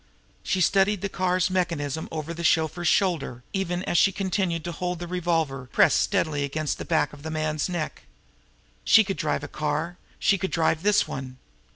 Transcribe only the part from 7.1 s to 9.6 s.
of the man's neck. She could drive a